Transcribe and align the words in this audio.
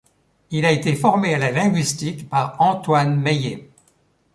Il 0.49 0.65
a 0.65 0.71
été 0.71 0.95
formé 0.95 1.35
à 1.35 1.37
la 1.37 1.51
linguistique 1.51 2.27
par 2.27 2.59
Antoine 2.59 3.17
Meillet. 3.21 3.69